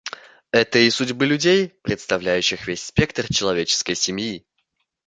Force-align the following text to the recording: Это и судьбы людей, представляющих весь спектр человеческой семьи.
Это 0.49 0.79
и 0.79 0.89
судьбы 0.89 1.27
людей, 1.27 1.75
представляющих 1.83 2.65
весь 2.67 2.81
спектр 2.85 3.31
человеческой 3.31 3.93
семьи. 3.93 4.43